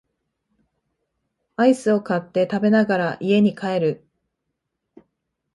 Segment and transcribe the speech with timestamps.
[1.57, 4.07] アイスを買って食べながら家に帰る